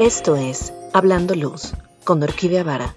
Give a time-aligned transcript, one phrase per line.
[0.00, 2.96] Esto es Hablando Luz con Orquídea Vara,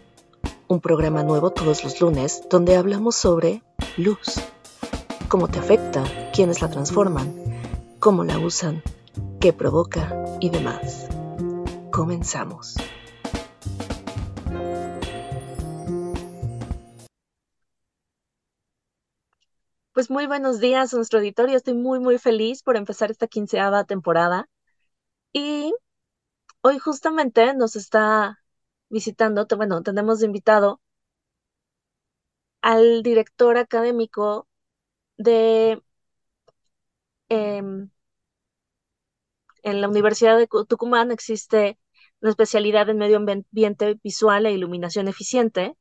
[0.69, 3.61] un programa nuevo todos los lunes donde hablamos sobre
[3.97, 4.39] luz,
[5.27, 7.35] cómo te afecta, quiénes la transforman,
[7.99, 8.81] cómo la usan,
[9.41, 11.09] qué provoca y demás.
[11.91, 12.75] Comenzamos.
[19.91, 21.57] Pues muy buenos días a nuestro auditorio.
[21.57, 24.47] Estoy muy, muy feliz por empezar esta quinceava temporada.
[25.33, 25.73] Y
[26.63, 28.39] hoy justamente nos está
[28.89, 30.81] visitando, bueno, tenemos invitado
[32.61, 34.47] al director académico
[35.17, 35.81] de
[37.29, 37.89] em,
[39.63, 41.79] en la Universidad de Tucumán existe
[42.21, 45.75] una especialidad en medio ambiente visual e iluminación eficiente,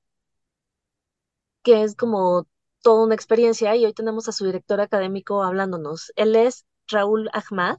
[1.63, 2.47] que es como
[2.83, 6.13] toda una experiencia y hoy tenemos a su director académico hablándonos.
[6.17, 7.79] Él es Raúl Ahmad,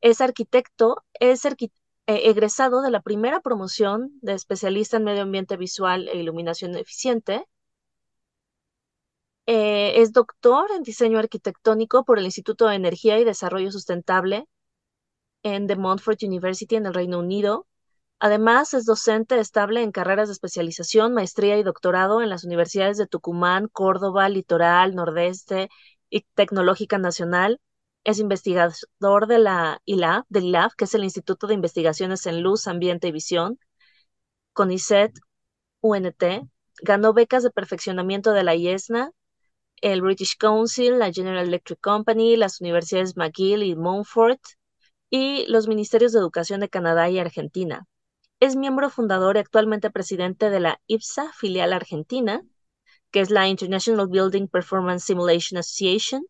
[0.00, 1.44] es arquitecto, es
[2.06, 7.46] eh, egresado de la primera promoción de especialista en medio ambiente visual e iluminación eficiente.
[9.46, 14.46] Eh, es doctor en diseño arquitectónico por el Instituto de Energía y Desarrollo Sustentable
[15.42, 17.66] en The Montfort University en el Reino Unido.
[18.20, 23.08] Además, es docente estable en carreras de especialización, maestría y doctorado en las universidades de
[23.08, 25.68] Tucumán, Córdoba, Litoral, Nordeste
[26.08, 27.60] y Tecnológica Nacional.
[28.04, 33.08] Es investigador de la ILAB, del que es el Instituto de Investigaciones en Luz, Ambiente
[33.08, 33.58] y Visión,
[34.52, 35.12] CONICET,
[35.80, 36.24] UNT.
[36.82, 39.12] Ganó becas de perfeccionamiento de la IESNA,
[39.82, 44.40] el British Council, la General Electric Company, las universidades McGill y Montfort
[45.10, 47.86] y los ministerios de Educación de Canadá y Argentina.
[48.40, 52.42] Es miembro fundador y actualmente presidente de la IPSA, filial argentina,
[53.10, 56.24] que es la International Building Performance Simulation Association.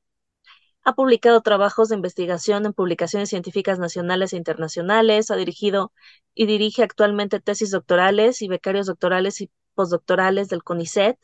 [0.85, 5.93] Ha publicado trabajos de investigación en publicaciones científicas nacionales e internacionales, ha dirigido
[6.35, 11.19] y dirige actualmente tesis doctorales y becarios doctorales y postdoctorales del CONICET,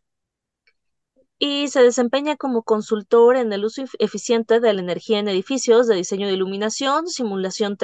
[1.38, 5.94] y se desempeña como consultor en el uso eficiente de la energía en edificios, de
[5.94, 7.76] diseño de iluminación, simulación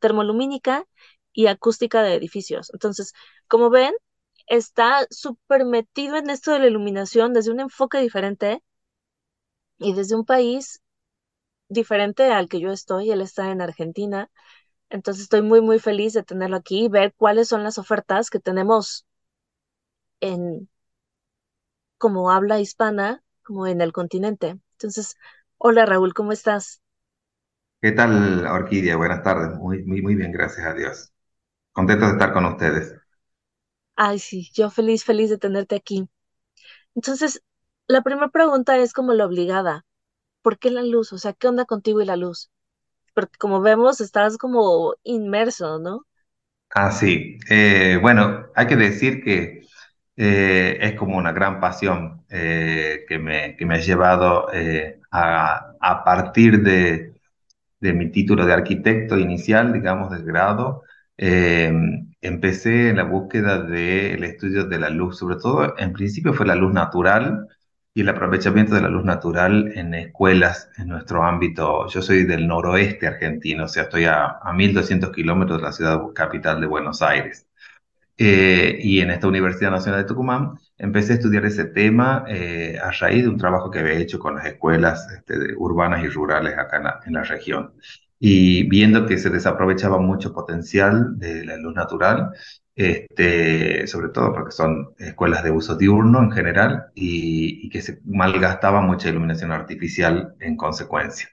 [0.00, 0.86] termolumínica
[1.32, 2.70] y acústica de edificios.
[2.72, 3.12] Entonces,
[3.48, 3.94] como ven,
[4.46, 8.62] está súper metido en esto de la iluminación desde un enfoque diferente
[9.78, 10.80] y desde un país
[11.68, 13.10] diferente al que yo estoy.
[13.10, 14.30] Él está en Argentina.
[14.90, 18.40] Entonces estoy muy, muy feliz de tenerlo aquí y ver cuáles son las ofertas que
[18.40, 19.06] tenemos
[20.20, 20.68] en
[21.98, 24.58] como habla hispana, como en el continente.
[24.72, 25.16] Entonces,
[25.58, 26.80] hola Raúl, ¿cómo estás?
[27.80, 28.96] ¿Qué tal, Orquídea?
[28.96, 29.56] Buenas tardes.
[29.58, 31.12] Muy, muy, muy bien, gracias a Dios.
[31.72, 32.94] Contento de estar con ustedes.
[33.94, 36.08] Ay, sí, yo feliz, feliz de tenerte aquí.
[36.94, 37.42] Entonces,
[37.88, 39.86] la primera pregunta es como la obligada.
[40.46, 41.12] ¿Por qué la luz?
[41.12, 42.50] O sea, ¿qué onda contigo y la luz?
[43.14, 46.06] Porque como vemos, estás como inmerso, ¿no?
[46.74, 47.38] Ah, sí.
[47.48, 49.62] Eh, bueno, hay que decir que
[50.16, 54.48] eh, es como una gran pasión eh, que me, que me ha llevado
[55.10, 57.14] a, a partir de,
[57.80, 60.82] de mi título de arquitecto inicial, digamos, del grado,
[62.20, 66.54] empecé en la búsqueda del estudio de la luz, sobre todo en principio fue la
[66.56, 67.48] luz natural
[67.96, 71.88] y el aprovechamiento de la luz natural en escuelas en nuestro ámbito.
[71.88, 76.02] Yo soy del noroeste argentino, o sea, estoy a, a 1200 kilómetros de la ciudad
[76.14, 77.46] capital de Buenos Aires.
[78.18, 82.90] Eh, y en esta Universidad Nacional de Tucumán empecé a estudiar ese tema eh, a
[82.90, 86.76] raíz de un trabajo que había hecho con las escuelas este, urbanas y rurales acá
[86.76, 87.72] en la, en la región
[88.18, 92.30] y viendo que se desaprovechaba mucho potencial de la luz natural,
[92.76, 98.80] este, sobre todo porque son escuelas de uso diurno en general y, que se malgastaba
[98.82, 101.28] mucha iluminación artificial en consecuencia.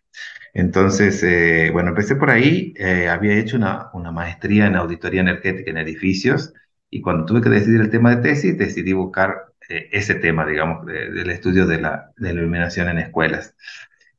[0.53, 5.71] Entonces, eh, bueno, empecé por ahí, eh, había hecho una, una maestría en auditoría energética
[5.71, 6.53] en edificios
[6.89, 10.85] y cuando tuve que decidir el tema de tesis, decidí buscar eh, ese tema, digamos,
[10.85, 13.55] del estudio de la, de la iluminación en escuelas.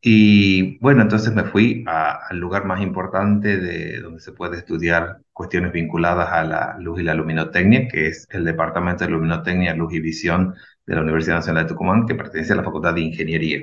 [0.06, 5.72] Y bueno, entonces me fui al lugar más importante de donde se puede estudiar cuestiones
[5.72, 10.00] vinculadas a la luz y la luminotecnia, que es el Departamento de Luminotecnia, Luz y
[10.00, 10.54] Visión
[10.84, 13.60] de la Universidad Nacional de Tucumán, que pertenece a la Facultad de Ingeniería.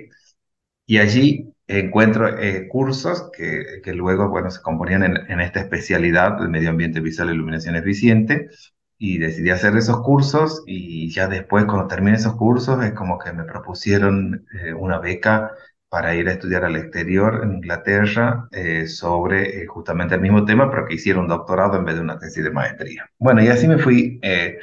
[0.87, 6.47] Y allí encuentro eh, cursos que, que, luego, bueno, se componían en, esta especialidad de
[6.47, 8.49] medio ambiente visual e iluminación eficiente.
[8.97, 13.33] Y decidí hacer esos cursos y ya después, cuando terminé esos cursos, es como que
[13.33, 15.51] me propusieron eh, una beca
[15.91, 20.71] para ir a estudiar al exterior en Inglaterra eh, sobre eh, justamente el mismo tema,
[20.71, 23.09] pero que hiciera un doctorado en vez de una tesis de maestría.
[23.19, 24.57] Bueno, y así me fui eh,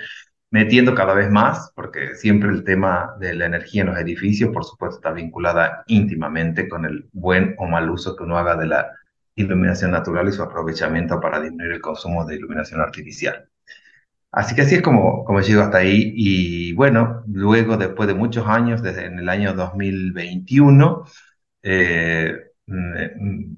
[0.51, 4.65] metiendo cada vez más, porque siempre el tema de la energía en los edificios, por
[4.65, 8.91] supuesto, está vinculada íntimamente con el buen o mal uso que uno haga de la
[9.35, 13.48] iluminación natural y su aprovechamiento para disminuir el consumo de iluminación artificial.
[14.39, 16.13] Así que así es como, como llego hasta ahí.
[16.17, 21.05] Y bueno, luego después de muchos años, desde en el año 2021,
[21.63, 22.35] eh,
[22.67, 23.13] me,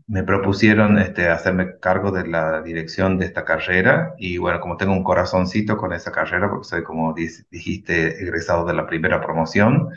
[0.07, 4.15] me, propusieron este, hacerme cargo de la dirección de esta carrera.
[4.19, 8.75] Y bueno, como tengo un corazoncito con esa carrera, porque soy como dijiste, egresado de
[8.75, 9.91] la primera promoción,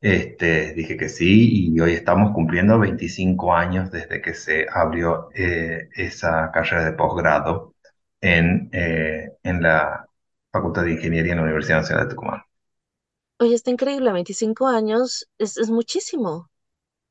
[0.00, 1.68] este, dije que sí.
[1.74, 7.74] Y hoy estamos cumpliendo 25 años desde que se abrió eh, esa carrera de posgrado
[8.20, 10.03] en, eh, en la
[10.54, 12.42] Facultad de Ingeniería en la Universidad Nacional de Tucumán.
[13.40, 16.48] Oye, está increíble, 25 años es, es muchísimo.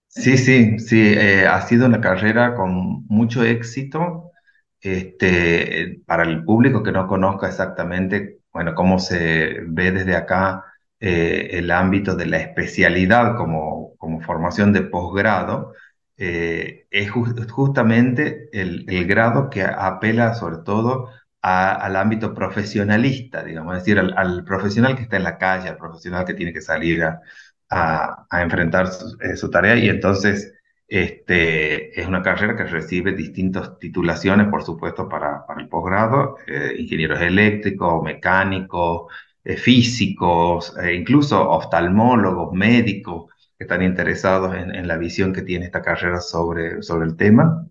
[0.07, 4.31] Sí, sí, sí, eh, ha sido una carrera con mucho éxito.
[4.79, 10.63] Este, para el público que no conozca exactamente, bueno, cómo se ve desde acá
[10.99, 15.73] eh, el ámbito de la especialidad como, como formación de posgrado,
[16.17, 21.09] eh, es justamente el, el, grado que apela sobre todo
[21.43, 25.77] al ámbito profesionalista, digamos, es decir, al, al, profesional que está en la calle, al
[25.77, 27.19] profesional que tiene que salir a,
[28.31, 28.89] enfrentar
[29.21, 30.53] eh, su, tarea y entonces
[30.87, 36.75] este, es una carrera que recibe distintas titulaciones, por supuesto, para, para el posgrado, eh,
[36.77, 39.11] ingenieros eléctricos, mecánicos,
[39.43, 45.81] eh, físicos, incluso oftalmólogos, médicos que están interesados en, en, la visión que tiene esta
[45.81, 47.67] carrera sobre, sobre el tema.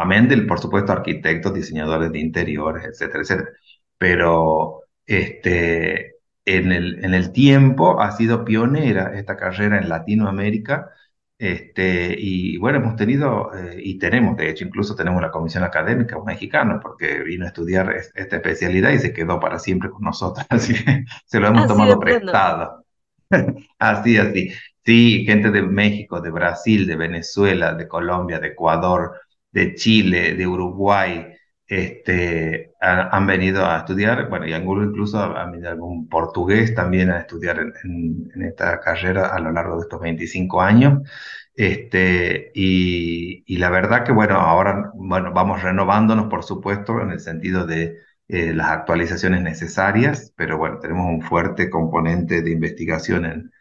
[0.00, 3.50] Amén del, por supuesto, arquitectos, diseñadores de interiores, etcétera, etcétera.
[3.98, 10.90] Pero este, en el, en el tiempo ha sido pionera esta carrera en Latinoamérica.
[11.38, 16.18] Este, y bueno, hemos tenido, eh, y tenemos, de hecho, incluso tenemos la comisión académica
[16.18, 20.46] un mexicano, porque vino a estudiar esta especialidad y se quedó para siempre con nosotros,
[20.50, 22.84] así que se lo hemos tomado prestado.
[23.78, 24.50] así, así.
[24.84, 29.12] Sí, gente de México, de Brasil, de Venezuela, de Colombia, de Ecuador,
[29.52, 31.26] de Chile, de Uruguay,
[31.66, 37.20] este, han, venido a estudiar, bueno, y algunos incluso han venido algún portugués también a
[37.20, 41.08] estudiar en, esta carrera a lo largo de estos 25 años.
[41.54, 47.20] Este, y, y, la verdad que, bueno, ahora, bueno, vamos renovándonos, por supuesto, en el
[47.20, 47.98] sentido de
[48.28, 53.52] eh, las actualizaciones necesarias, pero bueno, tenemos un fuerte componente de investigación en,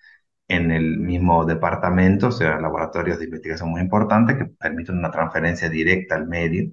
[0.49, 5.69] en el mismo departamento, o sea, laboratorios de investigación muy importantes que permiten una transferencia
[5.69, 6.71] directa al medio.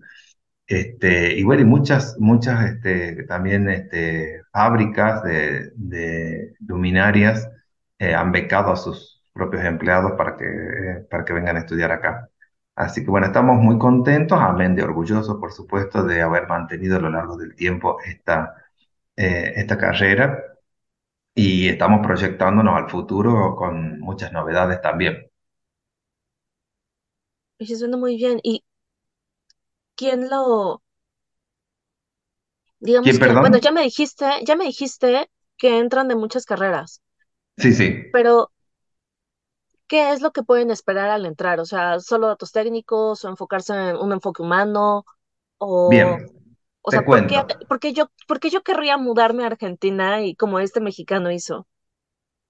[0.66, 7.48] Este, y bueno, y muchas, muchas este, también este, fábricas de, de luminarias
[7.98, 11.92] eh, han becado a sus propios empleados para que, eh, para que vengan a estudiar
[11.92, 12.28] acá.
[12.74, 17.00] Así que bueno, estamos muy contentos, amén de orgullosos, por supuesto, de haber mantenido a
[17.00, 18.54] lo largo del tiempo esta,
[19.16, 20.55] eh, esta carrera
[21.36, 25.30] y estamos proyectándonos al futuro con muchas novedades también.
[27.60, 28.40] Oye, suena muy bien.
[28.42, 28.64] ¿Y
[29.94, 30.82] quién lo,
[32.80, 33.58] digamos ¿Quién, que, bueno, perdón?
[33.58, 37.02] ya me dijiste, ya me dijiste que entran de muchas carreras,
[37.58, 37.86] Sí, sí.
[38.10, 38.50] pero
[39.86, 41.60] ¿qué es lo que pueden esperar al entrar?
[41.60, 45.04] O sea, ¿solo datos técnicos o enfocarse en un enfoque humano?
[45.58, 46.28] O, Bien,
[46.86, 50.22] o sea, te ¿por qué, por qué yo, por qué yo querría mudarme a Argentina
[50.22, 51.66] y como este mexicano hizo?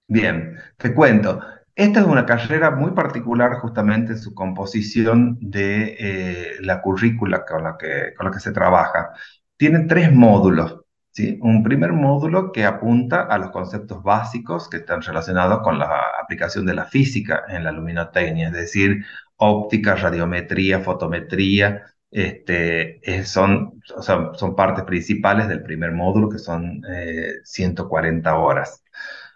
[0.09, 1.41] Bien, te cuento.
[1.75, 7.65] Esta es una carrera muy particular justamente en su composición de eh, la currícula con
[7.65, 9.11] la que, con la que se trabaja.
[9.57, 10.81] Tiene tres módulos,
[11.13, 11.39] ¿sí?
[11.41, 16.67] Un primer módulo que apunta a los conceptos básicos que están relacionados con la aplicación
[16.67, 19.03] de la física en la luminotecnia, es decir,
[19.37, 23.83] óptica, radiometría, fotometría, este, eh, son,
[24.35, 28.83] son partes principales del primer módulo que son eh, 140 horas.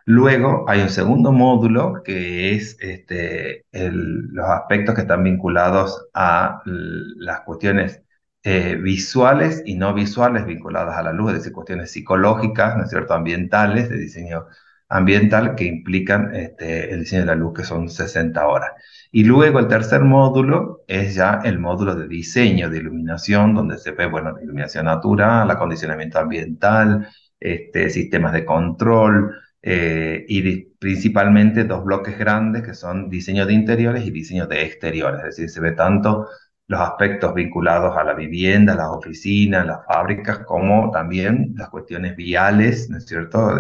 [0.07, 6.63] Luego hay un segundo módulo que es este, el- los aspectos que están vinculados a
[6.65, 8.03] las cuestiones
[8.43, 12.91] eh, visuales y no visuales vinculadas a la luz, es decir, cuestiones psicológicas, ¿no es
[12.91, 14.47] cierto?, ambientales, de diseño
[14.91, 18.71] ambiental que implican este, el diseño de la luz, que son 60 horas.
[19.13, 23.93] Y luego el tercer módulo es ya el módulo de diseño de iluminación, donde se
[23.93, 32.19] ve, bueno, iluminación natural, acondicionamiento ambiental, este, sistemas de control eh, y principalmente dos bloques
[32.19, 36.29] grandes que son diseño de interiores y diseño de exteriores, es decir, se ve tanto
[36.67, 42.89] los aspectos vinculados a la vivienda, las oficinas, las fábricas, como también las cuestiones viales,
[42.89, 43.59] ¿no es cierto?,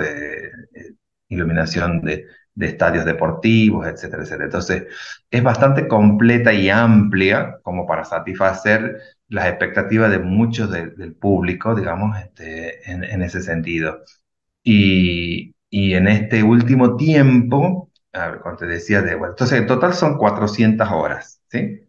[1.30, 2.26] iluminación de,
[2.60, 4.44] estadios deportivos, etcétera, etcétera.
[4.46, 4.84] Entonces,
[5.30, 11.74] es bastante completa y amplia como para satisfacer las expectativas de muchos de- del público,
[11.74, 14.00] digamos, este, en, ese sentido.
[14.64, 20.88] Y, en este último tiempo, cuando te decía de, bueno, entonces en total son 400
[20.90, 21.80] horas, ¿sí?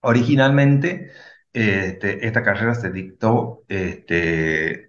[0.00, 1.10] Originalmente,
[1.52, 4.85] este, esta carrera se dictó, este,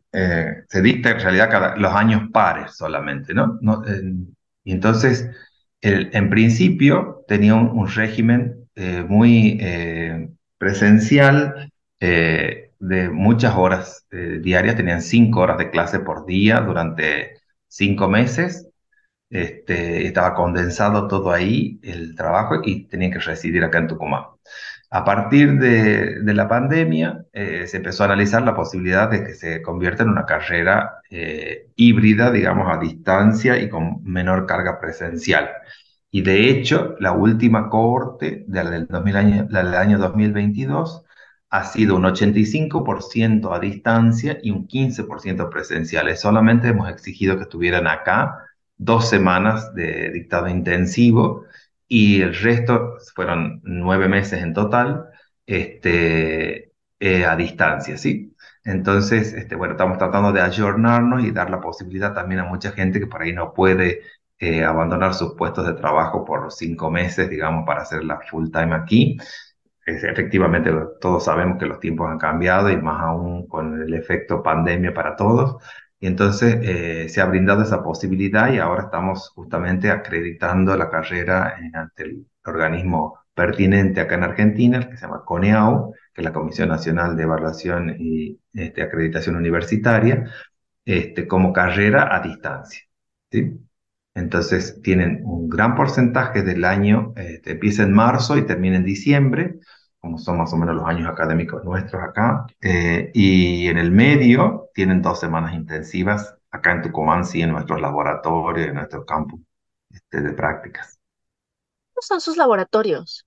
[0.77, 3.59] se dicta en realidad cada, los años pares solamente, ¿no?
[4.63, 5.27] Entonces,
[5.81, 10.29] en principio tenía un, régimen eh, muy eh,
[10.59, 18.07] presencial eh, de muchas horas diarias, tenían cinco horas de clase por día durante cinco
[18.07, 18.67] meses
[19.29, 24.23] este, estaba condensado todo ahí, el trabajo, y tenía que residir acá en Tucumán.
[24.89, 29.61] A partir de, la pandemia, eh, se empezó a analizar la posibilidad de que se
[29.61, 35.49] convierta en una carrera eh, híbrida, digamos, a distancia y con menor carga presencial.
[36.09, 41.03] Y de hecho, la última cohorte de la del 2000 año, la del año 2022
[41.49, 46.21] ha sido un 85% a distancia y un 15% presenciales.
[46.21, 48.45] Solamente hemos exigido que estuvieran acá
[48.77, 51.45] dos semanas de dictado intensivo
[51.87, 55.05] y el resto fueron nueve meses en total,
[55.45, 58.35] este, eh, a distancia, ¿sí?
[58.63, 62.99] Entonces, este, bueno, estamos tratando de ayornarnos y dar la posibilidad también a mucha gente
[62.99, 64.01] que por ahí no puede
[64.39, 68.75] eh, abandonar sus puestos de trabajo por cinco meses, digamos, para hacer la full time
[68.75, 69.17] aquí.
[69.85, 74.43] Es- efectivamente, todos sabemos que los tiempos han cambiado y más aún con el efecto
[74.43, 75.61] pandemia para todos.
[75.99, 81.55] Y entonces eh, se ha brindado esa posibilidad y ahora estamos justamente acreditando la carrera
[81.59, 86.33] eh, ante el organismo pertinente acá en Argentina, que se llama CONEAU, que es la
[86.33, 90.31] Comisión Nacional de Evaluación y este, Acreditación Universitaria,
[90.85, 92.81] este, como carrera a distancia.
[93.31, 93.59] ¿sí?
[94.15, 99.59] Entonces tienen un gran porcentaje del año, este, empieza en marzo y termina en diciembre,
[99.99, 104.69] como son más o menos los años académicos nuestros acá, eh, y en el medio
[104.73, 109.41] tienen dos semanas intensivas acá en Tucumán, sí, en nuestros laboratorios, en nuestro campus
[109.89, 110.99] este, de prácticas.
[111.93, 113.25] ¿Cómo son sus laboratorios?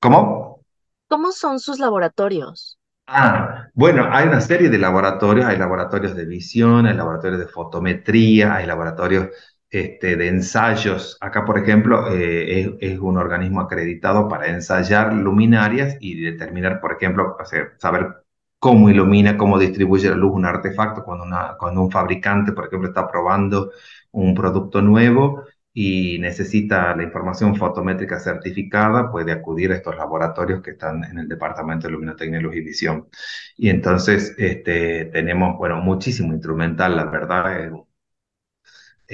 [0.00, 0.64] ¿Cómo?
[1.08, 2.78] ¿Cómo son sus laboratorios?
[3.06, 8.54] Ah, bueno, hay una serie de laboratorios, hay laboratorios de visión, hay laboratorios de fotometría,
[8.54, 9.28] hay laboratorios
[9.72, 11.16] este, de ensayos.
[11.20, 17.36] Acá, por ejemplo, eh, es, un organismo acreditado para ensayar luminarias y determinar, por ejemplo,
[17.78, 18.24] saber
[18.58, 22.88] cómo ilumina, cómo distribuye la luz un artefacto cuando, una, cuando un fabricante, por ejemplo,
[22.88, 23.72] está probando
[24.12, 30.72] un producto nuevo y necesita la información fotométrica certificada, puede acudir a estos laboratorios que
[30.72, 33.08] están en el Departamento de Luminotecnia, y Visión.
[33.56, 37.72] Y entonces este, tenemos, bueno, muchísimo instrumental, la verdad,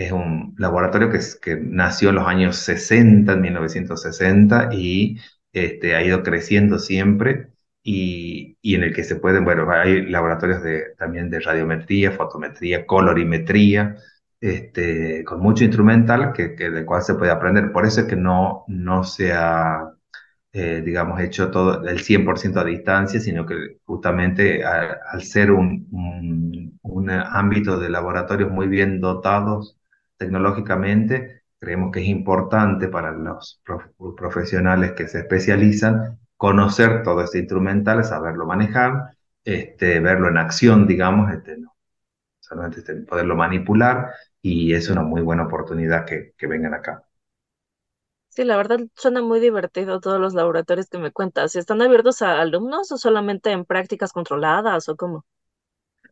[0.04, 5.18] es, un laboratorio que, que nació en los años 60, en 1960, y
[5.52, 7.48] este, ha ido creciendo siempre.
[7.82, 12.84] Y, y en el que se pueden, bueno, hay laboratorios de, también de radiometría, fotometría,
[12.86, 13.96] colorimetría,
[14.40, 17.72] este, con mucho instrumental que, que del cual se puede aprender.
[17.72, 19.90] Por eso es que no, no se ha,
[20.52, 25.86] eh, digamos, hecho todo el 100% a distancia, sino que justamente a- al ser un,
[25.92, 29.77] un, un ámbito de laboratorios muy bien dotados
[30.18, 37.38] tecnológicamente, creemos que es importante para los prof- profesionales que se especializan conocer todo este
[37.40, 41.74] instrumental, saberlo manejar, este, verlo en acción, digamos, este, no
[42.40, 47.04] solamente este, poderlo manipular y es una muy buena oportunidad que, que vengan acá.
[48.30, 51.54] Sí, la verdad suena muy divertido todos los laboratorios que me cuentas.
[51.56, 55.26] ¿Están abiertos a alumnos o solamente en prácticas controladas o cómo?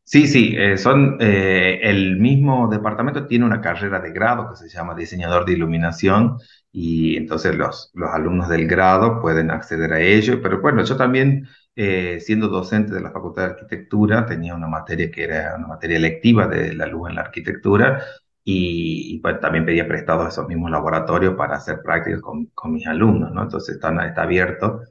[0.09, 4.69] Sí, sí, eh, son, eh, el mismo departamento tiene una carrera de grado que se
[4.69, 6.39] llama diseñador de iluminación
[6.71, 10.41] y entonces los, los alumnos del grado pueden acceder a ello.
[10.41, 15.11] Pero bueno, yo también, eh, siendo docente de la Facultad de Arquitectura, tenía una materia
[15.11, 18.01] que era una materia electiva de la luz en la arquitectura
[18.45, 22.87] y, y, pues, también pedía prestados esos mismos laboratorios para hacer prácticas con, con mis
[22.87, 23.43] alumnos, ¿no?
[23.43, 24.83] Entonces están, está abierto.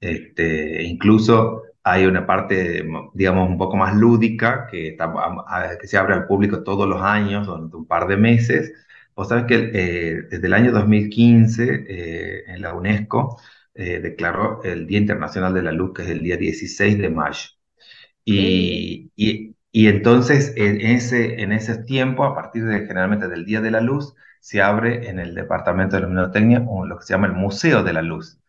[0.00, 2.84] Este, incluso hay una parte,
[3.14, 5.12] digamos, un poco más lúdica que, está-
[5.84, 8.72] se abre al público todos los años, durante un par de meses.
[9.14, 13.38] Vos sabés que eh, desde el año 2015 eh, en la UNESCO
[13.74, 17.40] eh, declaró el Día Internacional de la Luz, que es el día 16 de mayo.
[18.24, 23.62] Y, y, y entonces en ese, en ese tiempo, a partir de generalmente del Día
[23.62, 27.34] de la Luz, se abre en el Departamento de Luminotecnia lo que se llama el
[27.34, 28.39] Museo de la Luz.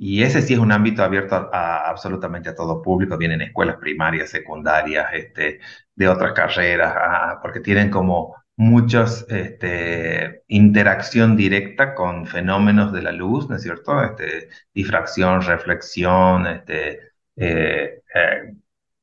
[0.00, 3.18] Y ese sí es un ámbito abierto absolutamente a todo público.
[3.18, 5.60] Vienen escuelas primarias, secundarias, este,
[5.94, 13.12] de otras carreras, ah, porque tienen como muchos este, interacción directa con fenómenos de la
[13.12, 14.02] luz, ¿no es cierto?
[14.02, 17.00] Este, difracción, reflexión, este,
[17.36, 18.54] eh, eh,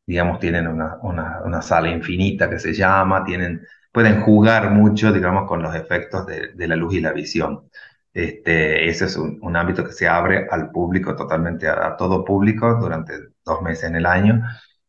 [0.05, 5.47] digamos, tienen una, una, una sala infinita que se llama, tienen, pueden jugar mucho, digamos,
[5.47, 7.69] con los efectos de, de la luz y la visión.
[8.15, 12.25] Este, ese es un, un ámbito que se abre al público, totalmente a, a todo
[12.25, 14.43] público durante dos meses en el año.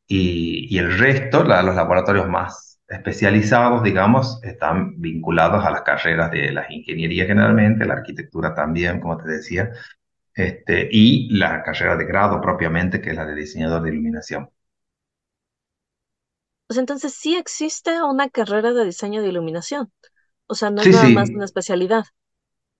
[0.09, 6.30] Y, y el resto, la- los laboratorios más especializados, digamos, están vinculados a las carreras
[6.33, 9.73] de las ingenierías generalmente, la arquitectura también, como te decía,
[10.35, 14.50] este, y la carrera de grado propiamente, que es la de diseñador de iluminación.
[16.68, 19.92] Pues entonces sí existe una carrera de diseño de iluminación.
[20.49, 22.04] O sea, no es Sí, nada más una especialidad.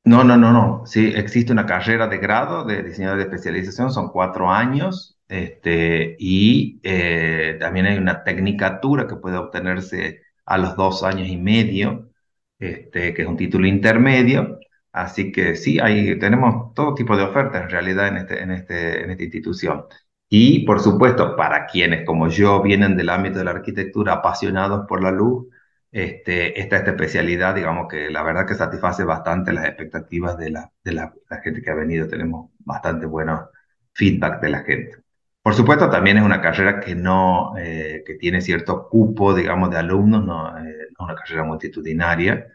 [0.07, 0.87] No, no, no, no.
[0.87, 6.81] Sí, existe una carrera de grado de diseñador de especialización, son cuatro años, este, y
[6.85, 12.11] eh, también hay una tecnicatura que puede obtenerse a los dos años y medio,
[12.59, 14.61] este, que es un título intermedio.
[14.93, 19.05] Así que sí, ahí tenemos todo tipo de ofertas en realidad en este, en este,
[19.05, 19.87] en esta institución.
[20.29, 25.03] Y por supuesto, para quienes como yo vienen del ámbito de la arquitectura apasionados por
[25.03, 25.47] la luz,
[25.93, 30.73] este, esta, esta especialidad, digamos que la verdad que satisface bastante las expectativas de la,
[30.85, 31.12] de la,
[31.43, 32.09] gente que ha venido.
[32.09, 33.49] Tenemos bastante buenos
[33.93, 34.97] feedback de la gente.
[35.43, 39.78] Por supuesto, también es una carrera que no, eh, que tiene cierto cupo, digamos, de
[39.78, 40.62] alumnos, no, eh,
[40.99, 42.47] no es una carrera multitudinaria.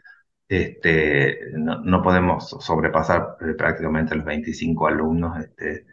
[0.48, 5.86] Este, no, no podemos sobrepasar eh, prácticamente los 25 alumnos, este,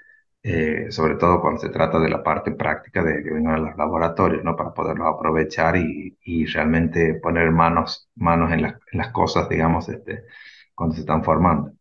[0.44, 3.78] eh, sobre todo cuando se trata de la parte práctica de que vengan a los
[3.78, 4.56] laboratorios, ¿no?
[4.56, 9.90] Para poderlos aprovechar y, y realmente poner manos, manos en las, en las cosas, digamos,
[9.90, 10.26] este,
[10.76, 11.74] cuando se están formando.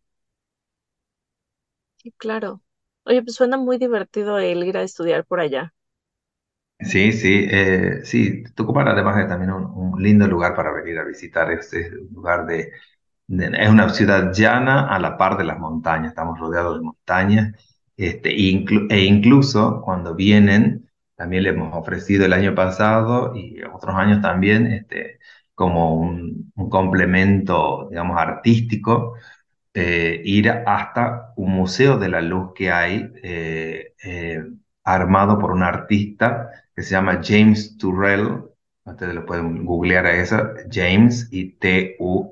[1.97, 2.63] Sí, claro.
[3.05, 5.75] Oye, pues suena muy divertido el ir a estudiar por allá.
[6.81, 11.05] Sí, sí, eh, sí, Tucumán además es también un, un lindo lugar para venir a
[11.05, 12.71] visitar, es, es un lugar de,
[13.29, 17.55] de- es una ciudad llana a la par de las montañas, estamos rodeados de montañas,
[17.99, 23.97] este, inclu- e incluso cuando vienen, también le hemos ofrecido el año pasado y otros
[23.97, 25.21] años también, este,
[25.55, 29.15] como un, un complemento, digamos, artístico
[29.75, 34.43] eh, ir hasta un museo de la luz que hay eh, eh,
[34.85, 38.45] armado por un artista que se llama James Turrell.
[38.85, 40.37] Ustedes lo pueden googlear a eso,
[40.71, 42.29] James y T-U-R-R-E-L.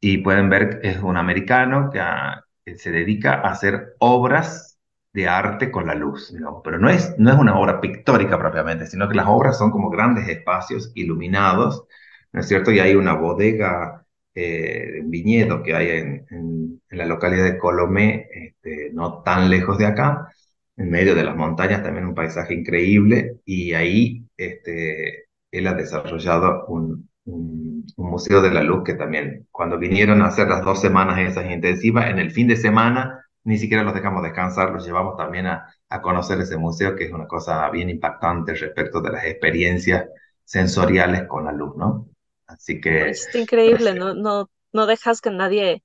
[0.00, 2.43] Y pueden ver que es un americano que, que
[2.76, 4.78] se dedica a hacer obras
[5.12, 6.34] de arte con la luz.
[6.64, 9.90] Pero no es, no es una obra pictórica propiamente, sino que las obras son como
[9.90, 11.86] grandes espacios iluminados,
[12.32, 12.72] ¿no es cierto?
[12.72, 18.90] Y hay una bodega eh, un viñedo que hay en la localidad de Colomé, este,
[18.92, 20.28] no tan lejos de acá,
[20.76, 26.66] en medio de las montañas, también un paisaje increíble, y ahí este, él ha desarrollado
[26.66, 30.80] un, un- un museo de la luz que también, cuando vinieron a hacer las dos
[30.80, 35.16] semanas esas intensivas, en el fin de semana ni siquiera los dejamos descansar, los llevamos
[35.16, 39.24] también a, a conocer ese museo, que es una cosa bien impactante respecto de las
[39.26, 40.06] experiencias
[40.44, 42.08] sensoriales con la luz, ¿no?
[42.46, 43.12] Así que...
[43.12, 45.82] Pues está increíble, no, no, no dejas que nadie,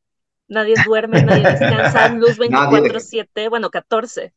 [0.48, 4.34] nadie duerme, nadie descansa, luz Nadie veinticuatro de siete, bueno, 14.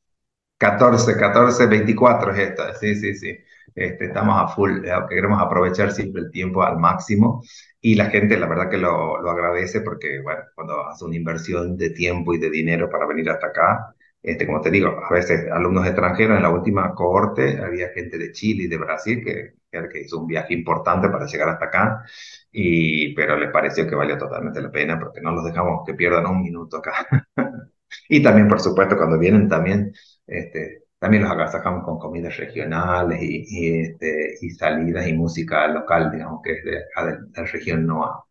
[0.58, 2.74] 14, 14, 24 es esta.
[2.74, 3.36] Sí, sí, sí.
[3.74, 7.42] Este, estamos a full, eh, que queremos aprovechar siempre el tiempo al máximo
[7.80, 11.76] y la gente la verdad que lo, lo agradece porque, bueno, cuando hace una inversión
[11.76, 15.50] de tiempo y de dinero para venir hasta acá, este, como te digo, a veces
[15.50, 19.54] alumnos extranjeros en la última cohorte había gente de Chile y de Brasil que,
[19.90, 22.04] que hizo un viaje importante para llegar hasta acá,
[22.52, 26.26] y, pero les pareció que valió totalmente la pena porque no los dejamos que pierdan
[26.26, 26.92] un minuto acá.
[28.08, 29.92] Y también, por supuesto, cuando vienen también,
[30.26, 36.12] este, también los agasajamos con comidas regionales y, y, este, y salidas y música local,
[36.12, 38.24] digamos, que es de, de la región NOA.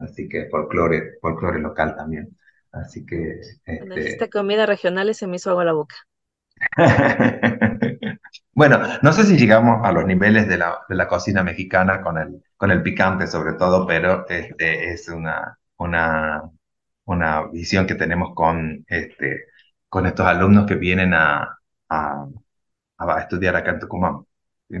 [0.00, 2.36] Así que folclore, folclore local también.
[2.72, 4.28] Así que, este...
[4.30, 5.94] comida regional se me hizo agua la boca.
[8.52, 12.18] Bueno, no sé si llegamos a los niveles de la, de la cocina mexicana con
[12.18, 16.42] el, con el picante sobre todo, pero este, es una, una,
[17.04, 19.44] una visión que tenemos con, este,
[19.88, 21.57] con estos alumnos que vienen a,
[21.88, 22.26] a,
[22.98, 24.26] a estudiar acá en Tucumán.
[24.70, 24.76] ¿sí?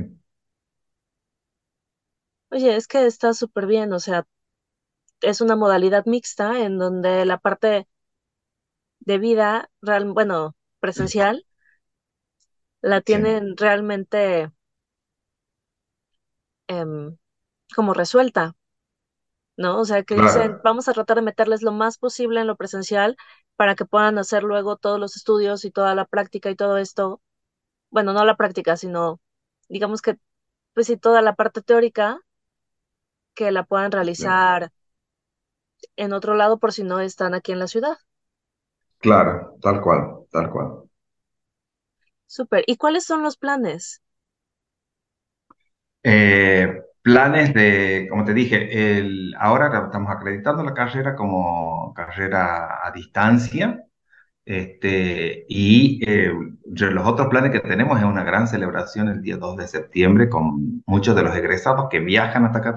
[2.50, 4.26] Oye, es que está súper bien, o sea,
[5.22, 7.88] es una modalidad mixta en donde la parte
[9.00, 11.44] de vida, real, bueno, presencial,
[12.82, 14.50] la Sí, tienen realmente
[16.68, 17.16] em,
[17.76, 18.56] como resuelta,
[19.58, 19.80] ¿no?
[19.80, 23.18] O sea, que dicen, vamos a tratar de meterles lo más posible en lo presencial
[23.56, 27.22] para que puedan hacer luego todos los estudios y toda la práctica y todo esto.
[27.90, 29.20] Bueno, no la práctica, sino
[29.68, 30.18] digamos que,
[30.74, 32.20] pues sí, toda la parte teórica
[33.34, 34.70] que la puedan realizar
[35.96, 37.98] en otro lado por si no están aquí en la ciudad.
[39.00, 40.68] claro, tal cual, tal cual.
[42.28, 42.62] Súper.
[42.68, 44.02] ¿Y cuáles son los planes?
[46.02, 52.92] Eh, planes de, como te dije, el, ahora estamos acreditando la carrera como carrera a
[52.92, 53.84] distancia.
[54.44, 56.32] Este, y eh,
[56.64, 60.82] los otros planes que tenemos es una gran celebración el día 2 de septiembre con
[60.86, 62.74] muchos de los egresados que viajan hasta acá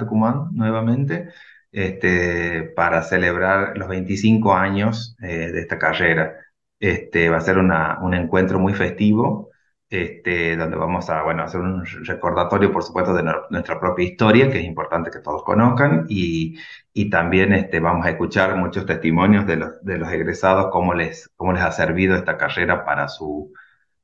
[0.52, 1.30] nuevamente
[1.72, 6.36] este, para celebrar los 25 años eh, de esta carrera.
[6.80, 9.51] Este, va a ser una, un encuentro muy festivo
[9.91, 14.60] este, donde vamos a bueno, hacer un recordatorio, por supuesto, de nuestra propia historia, que
[14.60, 16.58] es importante que todos conozcan, y,
[16.93, 21.30] y también este, vamos a escuchar muchos testimonios de los, de los egresados, cómo les,
[21.38, 23.54] cómo les ha servido esta carrera para su,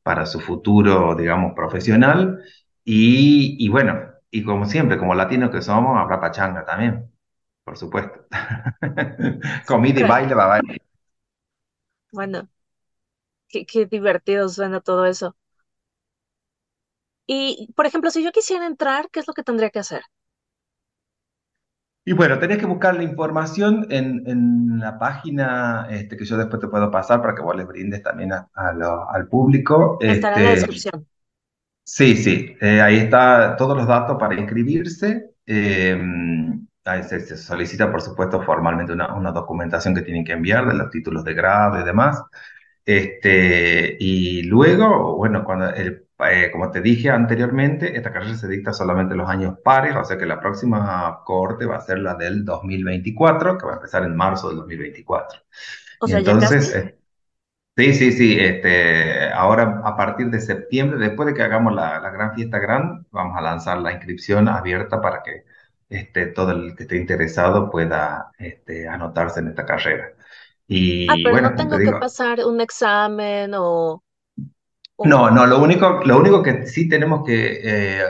[0.03, 2.41] para su futuro, digamos, profesional.
[2.85, 7.11] Y, y bueno, y como siempre, como latinos que somos, habrá pachanga también,
[7.63, 8.25] por supuesto.
[9.67, 10.59] Comida y baile, va.
[12.11, 12.49] Bueno,
[13.49, 15.35] qué, qué divertido suena todo eso.
[17.27, 20.01] Y, por ejemplo, si yo quisiera entrar, ¿qué es lo que tendría que hacer?
[22.05, 26.61] Y bueno, tenés que buscar la información en, en la página este, que yo después
[26.61, 29.97] te puedo pasar para que vos les brindes también a- a lo- al público.
[30.07, 31.07] Estará en la Este, descripción.
[31.83, 35.31] sí, sí, eh, ahí está todos los datos para inscribirse.
[35.45, 35.97] Eh,
[36.85, 40.73] ahí se, se solicita, por supuesto, formalmente una, una documentación que tienen que enviar de
[40.75, 42.21] los títulos de grado y demás.
[42.87, 48.73] Este, y luego, bueno, cuando el, eh, como te dije anteriormente, esta carrera se dicta
[48.73, 52.45] solamente los años pares, o sea que la próxima cohorte va a ser la del
[52.45, 55.41] 2024, que va a empezar en marzo del 2024.
[55.99, 56.97] O Y sea, ya entonces, eh,
[57.75, 62.09] sí, sí, sí, este, ahora a partir de septiembre, después de que hagamos la, la
[62.11, 65.45] gran fiesta gran, vamos a lanzar la inscripción abierta para que
[65.89, 70.13] este, todo el que esté interesado pueda este, anotarse en esta carrera.
[71.07, 74.03] Ah, pero no te tengo que pasar un examen o,
[75.03, 78.03] No, no, lo único, lo único que sí tenemos que, eh,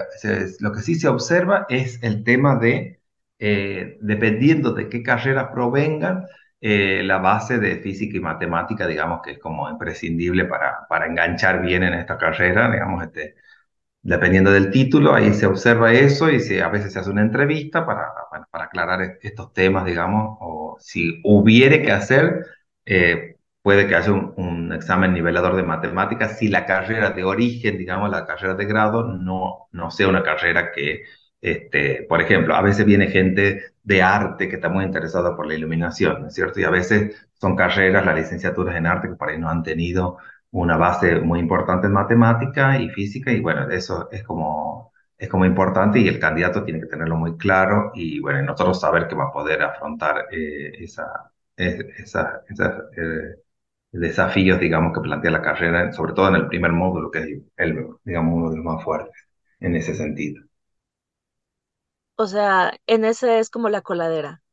[0.60, 3.02] lo que sí se observa es el tema de,
[3.40, 6.26] eh, dependiendo de qué carreras provengan,
[6.62, 11.62] eh, la base de física y matemática, digamos que es como imprescindible para, para enganchar
[11.62, 13.36] bien en esta carrera, digamos, este,
[14.08, 18.06] Dependiendo del título, ahí se observa eso y a veces se hace una entrevista para,
[18.50, 22.46] para, aclarar est- estos temas, digamos, o si hubiere que hacer,
[22.86, 27.78] eh, puede que haya un, un examen nivelador de matemáticas si la carrera de origen,
[27.78, 31.04] digamos, la carrera de grado, no, no sea una carrera que,
[31.42, 35.56] este, por ejemplo, a veces viene gente de arte que está muy interesada por la
[35.56, 36.60] iluminación, ¿no es cierto?
[36.62, 40.18] Y a veces son carreras, las licenciaturas en arte que por ahí no han tenido
[40.52, 45.46] una base muy importante en matemática y física, y bueno, eso es como, es como
[45.46, 49.26] importante y el candidato tiene que tenerlo muy claro y bueno, nosotros saber que va
[49.26, 53.36] a poder afrontar eh, esa, es- esa, esa, eh,
[53.92, 57.88] desafíos, digamos, que plantea la carrera, sobre todo en el primer módulo, que es el,
[58.06, 59.14] digamos, uno de los más fuertes
[59.60, 60.44] en ese sentido.
[62.16, 64.44] O sea, en ese es como la coladera.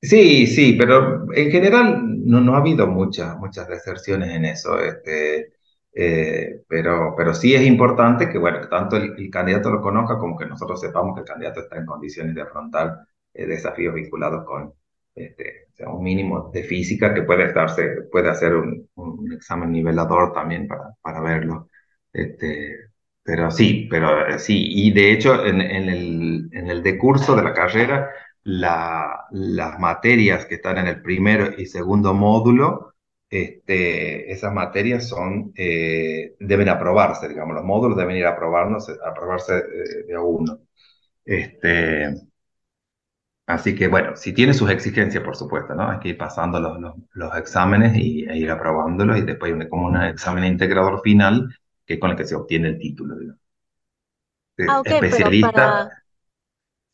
[0.00, 5.54] Sí, sí, pero en general no, no ha habido muchas, muchas deserciones en eso, este,
[5.92, 10.46] eh, pero, pero sí es importante que, bueno, tanto el, candidato lo conozca como que
[10.46, 14.74] nosotros sepamos que el candidato está en condiciones de afrontar eh, desafíos vinculados con
[15.14, 18.88] este, o un mínimo de física que puede darse, puede hacer un,
[19.32, 21.68] examen nivelador también para, para verlo.
[22.12, 22.90] Este,
[23.22, 27.42] pero sí, pero eh, sí, y de hecho en, en el, en el decurso de
[27.42, 28.10] la carrera
[28.46, 32.94] la- las materias que están en el primer y segundo módulo,
[33.30, 39.56] este, esas materias son, eh, deben aprobarse, digamos, los módulos deben ir a aprobarnos, aprobarse
[39.58, 40.60] eh, de a uno.
[41.24, 42.14] Este,
[43.46, 45.90] así que bueno, si tiene sus exigencias, por supuesto, ¿no?
[45.90, 49.68] Hay que ir pasando los, los, los exámenes y, e ir aprobándolos y después hay
[49.68, 51.48] como un examen integrador final
[51.86, 53.40] que es con el que se obtiene el título, digamos.
[54.66, 55.96] Ah, De ok, pero especialista, para, para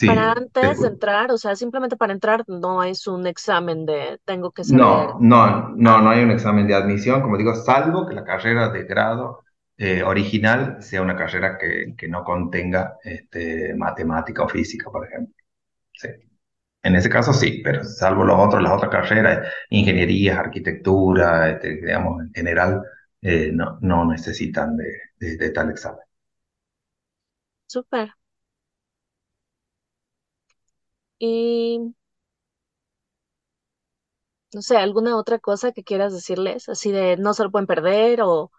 [0.03, 4.21] sí, te antes de entrar, o sea, simplemente para entrar no es un examen de
[4.25, 5.11] tengo que saber.
[5.11, 8.69] No, no, no, no hay un examen de admisión, como digo, salvo que la carrera
[8.71, 9.45] de grado
[9.77, 15.35] eh, original sea una carrera que, que no contenga este, matemática o física, por ejemplo.
[15.95, 16.09] Sí.
[16.83, 22.23] En ese caso sí, pero salvo los otros, las otras carreras, ingenierías, arquitectura, este, digamos,
[22.23, 22.83] en general,
[23.23, 24.87] eh, no, no necesitan de,
[25.19, 26.01] de- de tal examen.
[27.67, 28.13] súper.
[31.23, 31.95] Y
[34.55, 36.69] no sé, ¿alguna otra cosa que quieras decirles?
[36.69, 38.51] Así de no se lo pueden perder o...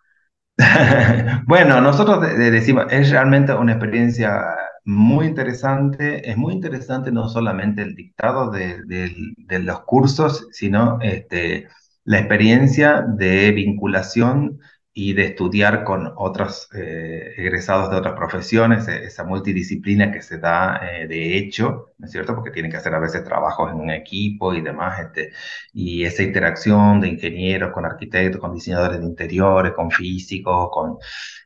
[1.47, 4.41] Bueno, nosotros de- de- decimos, es realmente una experiencia
[4.85, 6.29] muy interesante.
[6.29, 11.67] Es muy interesante no solamente el dictado de, de los cursos, sino este,
[12.03, 14.59] la experiencia de vinculación
[14.95, 20.37] y de estudiar con otros eh, egresados de otras profesiones, e, esa multidisciplina que se
[20.37, 22.35] da eh, de hecho, ¿no es cierto?
[22.35, 25.31] Porque tienen que hacer a veces trabajos en un equipo y demás, este,
[25.73, 30.97] y esa interacción de ingenieros con arquitectos, con diseñadores de interiores, con físicos, con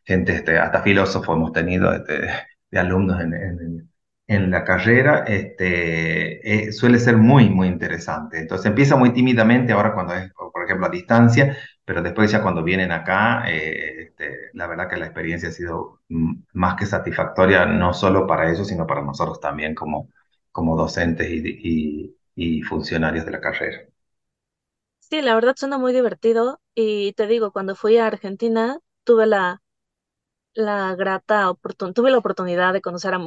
[0.05, 2.29] gente, este, hasta filósofos hemos tenido este,
[2.71, 3.91] de alumnos en, en,
[4.27, 8.39] en la carrera, este, eh, suele ser muy, muy interesante.
[8.39, 11.57] Entonces empieza muy tímidamente ahora cuando es, por ejemplo, a distancia,
[11.87, 16.01] pero después ya cuando vienen acá, eh, este, la verdad que la experiencia ha sido
[16.09, 20.09] más que satisfactoria, no solo para ellos, sino para nosotros también como,
[20.51, 23.87] como docentes y, y, funcionarios de la carrera.
[24.99, 29.61] Sí, la verdad suena muy divertido y te digo, cuando fui a Argentina tuve la,
[30.55, 33.21] la grata oportunidad, tuve la oportunidad de conocer a,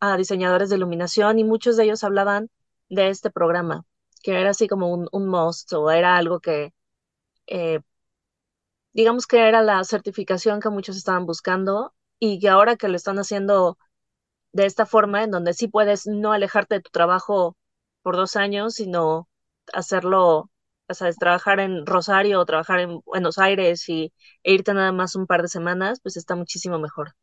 [0.00, 2.48] a, diseñadores de iluminación y muchos de ellos hablaban
[2.88, 3.84] de este programa,
[4.22, 6.72] que era así como un, un must o era algo que
[7.48, 7.80] eh,
[8.92, 13.18] digamos que era la certificación que muchos estaban buscando y que ahora que lo están
[13.18, 13.78] haciendo
[14.52, 17.56] de esta forma, en donde sí puedes no alejarte de tu trabajo
[18.02, 19.28] por dos años, sino
[19.74, 20.50] hacerlo,
[20.88, 24.12] o sea, trabajar en Rosario o trabajar en Buenos Aires y,
[24.44, 27.14] e irte nada más un par de semanas, pues está muchísimo mejor.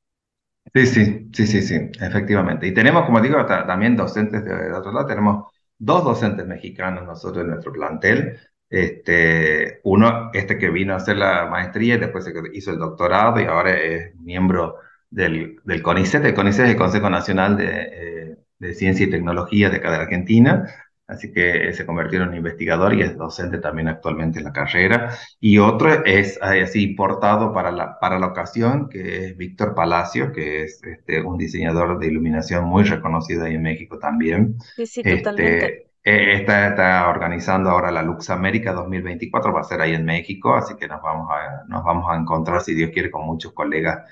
[0.73, 2.67] Sí, sí, sí, sí, sí, efectivamente.
[2.67, 5.45] Y tenemos, como digo, también docentes de otro lado, tenemos
[5.77, 11.45] dos docentes mexicanos nosotros en nuestro plantel, este, uno, este que vino a hacer la
[11.47, 14.75] maestría y después hizo el doctorado y ahora es miembro
[15.09, 16.25] del, del CONICET.
[16.25, 19.97] El CONICET es el Consejo Nacional de, eh, de Ciencia y Tecnología de acá de
[19.97, 20.65] Argentina.
[21.07, 25.15] Así que se convirtió en un investigador y es docente también actualmente en la carrera.
[25.39, 30.63] Y otro es así importado para la, para la ocasión, que es Víctor Palacio, que
[30.63, 34.57] es este, un diseñador de iluminación muy reconocido ahí en México también.
[34.75, 35.65] Sí, sí, totalmente.
[35.65, 40.53] Este, eh, está, organizando ahora la Lux América 2024, va a ser ahí en México,
[40.55, 44.03] así que nos vamos a, nos vamos a encontrar, si Dios quiere, con muchos colegas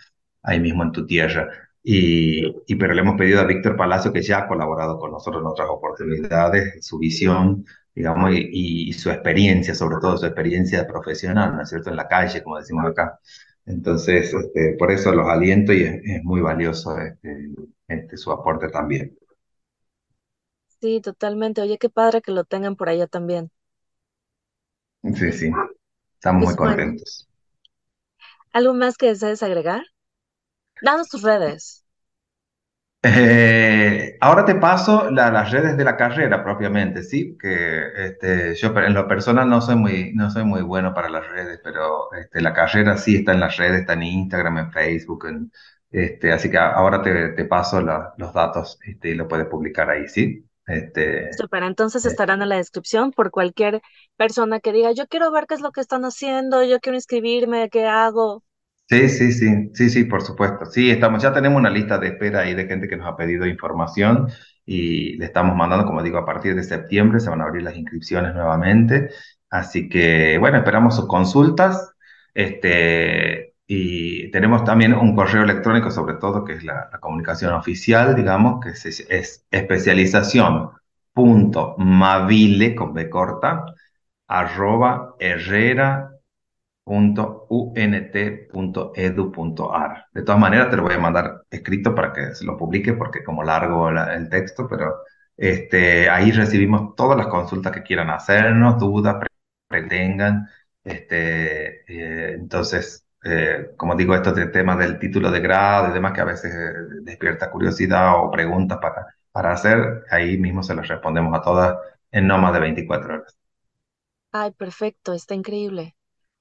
[0.41, 1.49] ahí mismo en tu tierra.
[1.83, 5.47] Y, pero le hemos pedido a Víctor Palacio, que ya ha colaborado con nosotros en
[5.47, 11.69] otras oportunidades, su visión, digamos, y, su experiencia, sobre todo su experiencia profesional, ¿no es
[11.69, 13.19] cierto?, en la calle, como decimos acá.
[13.65, 17.51] Entonces, este, por eso los aliento y es, es muy valioso este,
[17.87, 19.15] este, su aporte también.
[20.83, 21.61] Sí, totalmente.
[21.61, 23.49] Oye, qué padre que lo tengan por allá también.
[25.15, 25.49] Sí, sí,
[26.15, 27.29] estamos muy bueno, contentos.
[28.53, 29.83] ¿algo más que desees agregar?
[30.81, 31.83] Danos tus redes.
[33.05, 37.37] Eh, ahora te paso la- las redes de la carrera propiamente, ¿sí?
[37.37, 41.27] Que este, yo en lo personal no soy muy, no soy muy bueno para las
[41.29, 45.25] redes, pero este, la carrera sí está en las redes, está en Instagram, en Facebook,
[45.27, 45.51] en,
[45.91, 49.89] este, así que ahora te, te paso la- los datos este, y lo puedes publicar
[49.89, 50.47] ahí, ¿sí?
[50.65, 53.81] Este, Super, entonces eh, estarán en la descripción por cualquier
[54.15, 57.69] persona que diga, yo quiero ver qué es lo que están haciendo, yo quiero inscribirme,
[57.69, 58.43] ¿qué hago?
[58.89, 60.65] Sí, sí, sí, sí, sí, por supuesto.
[60.65, 63.45] Sí, estamos, ya tenemos una lista de espera ahí de gente que nos ha pedido
[63.47, 64.27] información
[64.65, 67.75] y le estamos mandando, como digo, a partir de septiembre se van a abrir las
[67.75, 69.09] inscripciones nuevamente.
[69.49, 71.93] Así que, bueno, esperamos sus consultas.
[72.33, 78.59] Este, y tenemos también un correo electrónico, sobre todo, que es la, comunicación oficial, digamos,
[78.63, 80.71] que es, es especialización
[81.13, 83.65] punto mavile, con B corta,
[84.27, 86.11] arroba herrera
[86.85, 87.45] unt.edu.ar.
[90.13, 93.23] De todas maneras, te lo voy a mandar escrito para que se lo publique, porque
[93.23, 94.95] como largo la- el texto, pero
[95.37, 99.15] este, ahí recibimos todas las consultas que quieran hacernos, dudas,
[99.69, 100.47] pre- que tengan.
[100.83, 106.13] Este, eh, entonces, eh, como digo, esto del tema del título de grado y demás,
[106.13, 110.87] que a veces eh, despierta curiosidad o preguntas para, para hacer, ahí mismo se las
[110.87, 111.77] respondemos a todas
[112.11, 113.37] en no más de 24 horas.
[114.31, 115.95] Ay, perfecto, está increíble.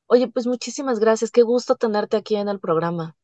[0.07, 3.15] Oye, pues muchísimas gracias, qué gusto tenerte aquí en el programa.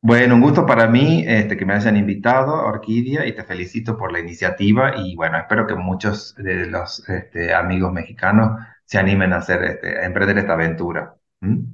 [0.00, 4.12] Bueno, un gusto para mí este, que me hayan invitado, Orquídea, y te felicito por
[4.12, 9.36] la iniciativa y bueno, espero que muchos de los este, amigos mexicanos se animen a
[9.38, 11.16] hacer, este, a emprender esta aventura.
[11.40, 11.64] ¿Mm?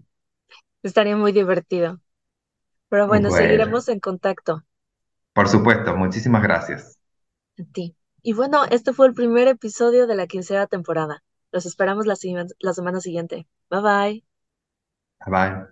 [0.83, 2.01] Estaría muy divertido.
[2.91, 4.65] Pero bueno, Bueno, seguiremos en contacto
[5.33, 6.99] por supuesto, muchísimas gracias.
[7.59, 7.97] a ti.
[8.23, 11.23] Y bueno, este fue el primer episodio de la quinceava temporada.
[11.53, 12.17] Los esperamos la,
[12.59, 13.47] la semana siguiente.
[13.71, 14.25] Bye bye.
[15.27, 15.67] Bye.